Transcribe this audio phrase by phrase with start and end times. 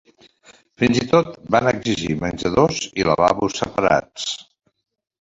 [0.83, 4.31] Fins i tot van exigir menjadors i lavabos separats.